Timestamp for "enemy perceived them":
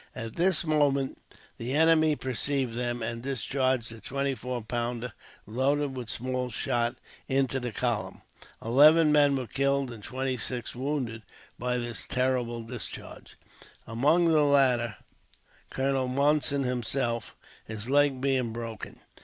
1.73-3.03